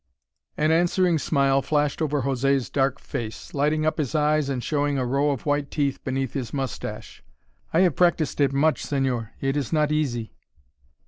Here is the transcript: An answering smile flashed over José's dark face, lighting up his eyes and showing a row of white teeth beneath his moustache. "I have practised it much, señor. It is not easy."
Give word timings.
An 0.57 0.71
answering 0.71 1.19
smile 1.19 1.61
flashed 1.61 2.01
over 2.01 2.23
José's 2.23 2.71
dark 2.71 2.99
face, 2.99 3.53
lighting 3.53 3.85
up 3.85 3.99
his 3.99 4.15
eyes 4.15 4.49
and 4.49 4.63
showing 4.63 4.97
a 4.97 5.05
row 5.05 5.29
of 5.29 5.45
white 5.45 5.69
teeth 5.69 6.03
beneath 6.03 6.33
his 6.33 6.51
moustache. 6.55 7.21
"I 7.71 7.81
have 7.81 7.95
practised 7.95 8.41
it 8.41 8.51
much, 8.51 8.83
señor. 8.83 9.29
It 9.41 9.55
is 9.55 9.71
not 9.71 9.91
easy." 9.91 10.33